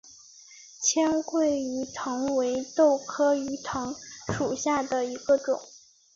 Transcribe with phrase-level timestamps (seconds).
[0.81, 3.95] 黔桂鱼藤为豆科鱼藤
[4.35, 5.61] 属下的一个种。